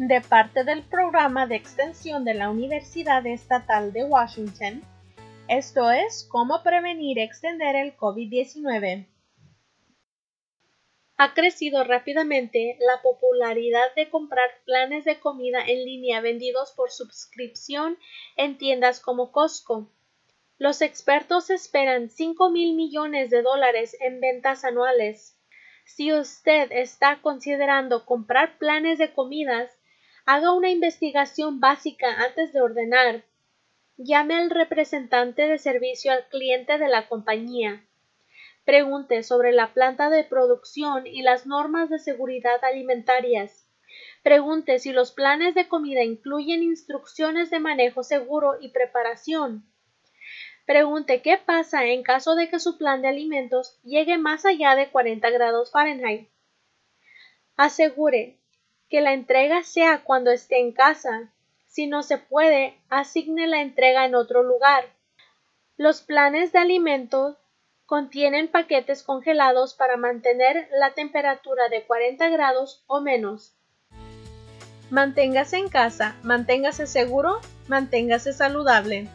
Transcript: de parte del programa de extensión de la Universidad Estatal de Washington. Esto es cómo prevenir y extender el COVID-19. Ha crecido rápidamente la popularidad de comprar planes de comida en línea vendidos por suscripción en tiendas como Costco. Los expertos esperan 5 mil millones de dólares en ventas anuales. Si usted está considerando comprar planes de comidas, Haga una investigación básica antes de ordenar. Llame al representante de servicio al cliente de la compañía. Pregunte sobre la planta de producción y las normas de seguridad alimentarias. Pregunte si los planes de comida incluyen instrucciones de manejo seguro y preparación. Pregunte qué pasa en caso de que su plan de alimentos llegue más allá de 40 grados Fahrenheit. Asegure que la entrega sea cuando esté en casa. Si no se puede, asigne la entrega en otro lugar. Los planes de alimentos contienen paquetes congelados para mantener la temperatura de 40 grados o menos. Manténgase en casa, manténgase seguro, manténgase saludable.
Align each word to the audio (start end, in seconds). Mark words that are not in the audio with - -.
de 0.00 0.22
parte 0.22 0.64
del 0.64 0.82
programa 0.82 1.46
de 1.46 1.56
extensión 1.56 2.24
de 2.24 2.32
la 2.32 2.48
Universidad 2.48 3.26
Estatal 3.26 3.92
de 3.92 4.04
Washington. 4.04 4.82
Esto 5.46 5.90
es 5.90 6.26
cómo 6.30 6.62
prevenir 6.62 7.18
y 7.18 7.20
extender 7.20 7.76
el 7.76 7.94
COVID-19. 7.98 9.06
Ha 11.18 11.34
crecido 11.34 11.84
rápidamente 11.84 12.78
la 12.80 13.02
popularidad 13.02 13.94
de 13.94 14.08
comprar 14.08 14.48
planes 14.64 15.04
de 15.04 15.20
comida 15.20 15.60
en 15.66 15.84
línea 15.84 16.22
vendidos 16.22 16.72
por 16.72 16.90
suscripción 16.90 17.98
en 18.38 18.56
tiendas 18.56 19.00
como 19.00 19.30
Costco. 19.32 19.92
Los 20.56 20.80
expertos 20.80 21.50
esperan 21.50 22.08
5 22.08 22.48
mil 22.48 22.74
millones 22.74 23.28
de 23.28 23.42
dólares 23.42 23.94
en 24.00 24.18
ventas 24.22 24.64
anuales. 24.64 25.36
Si 25.84 26.10
usted 26.10 26.72
está 26.72 27.20
considerando 27.20 28.06
comprar 28.06 28.56
planes 28.56 28.96
de 28.96 29.12
comidas, 29.12 29.76
Haga 30.32 30.52
una 30.52 30.70
investigación 30.70 31.58
básica 31.58 32.06
antes 32.22 32.52
de 32.52 32.60
ordenar. 32.60 33.24
Llame 33.96 34.36
al 34.36 34.50
representante 34.50 35.48
de 35.48 35.58
servicio 35.58 36.12
al 36.12 36.28
cliente 36.28 36.78
de 36.78 36.86
la 36.86 37.08
compañía. 37.08 37.84
Pregunte 38.64 39.24
sobre 39.24 39.50
la 39.50 39.74
planta 39.74 40.08
de 40.08 40.22
producción 40.22 41.04
y 41.04 41.22
las 41.22 41.46
normas 41.46 41.90
de 41.90 41.98
seguridad 41.98 42.62
alimentarias. 42.62 43.66
Pregunte 44.22 44.78
si 44.78 44.92
los 44.92 45.10
planes 45.10 45.56
de 45.56 45.66
comida 45.66 46.04
incluyen 46.04 46.62
instrucciones 46.62 47.50
de 47.50 47.58
manejo 47.58 48.04
seguro 48.04 48.56
y 48.60 48.68
preparación. 48.68 49.64
Pregunte 50.64 51.22
qué 51.22 51.38
pasa 51.38 51.86
en 51.86 52.04
caso 52.04 52.36
de 52.36 52.48
que 52.48 52.60
su 52.60 52.78
plan 52.78 53.02
de 53.02 53.08
alimentos 53.08 53.80
llegue 53.82 54.16
más 54.16 54.46
allá 54.46 54.76
de 54.76 54.90
40 54.90 55.28
grados 55.30 55.72
Fahrenheit. 55.72 56.28
Asegure 57.56 58.39
que 58.90 59.00
la 59.00 59.14
entrega 59.14 59.62
sea 59.62 60.02
cuando 60.02 60.32
esté 60.32 60.58
en 60.58 60.72
casa. 60.72 61.30
Si 61.68 61.86
no 61.86 62.02
se 62.02 62.18
puede, 62.18 62.76
asigne 62.90 63.46
la 63.46 63.62
entrega 63.62 64.04
en 64.04 64.16
otro 64.16 64.42
lugar. 64.42 64.84
Los 65.76 66.02
planes 66.02 66.52
de 66.52 66.58
alimentos 66.58 67.36
contienen 67.86 68.48
paquetes 68.48 69.02
congelados 69.02 69.74
para 69.74 69.96
mantener 69.96 70.68
la 70.72 70.92
temperatura 70.92 71.68
de 71.68 71.84
40 71.84 72.28
grados 72.28 72.84
o 72.86 73.00
menos. 73.00 73.54
Manténgase 74.90 75.56
en 75.58 75.68
casa, 75.68 76.16
manténgase 76.24 76.88
seguro, 76.88 77.40
manténgase 77.68 78.32
saludable. 78.32 79.08